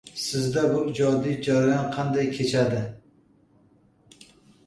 Sizda 0.21 0.61
bu 0.69 0.77
ijodiy 0.93 1.35
jarayon 1.47 1.91
qanday 1.97 2.31
kechadi? 2.37 2.79